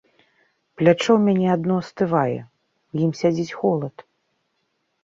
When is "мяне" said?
1.27-1.47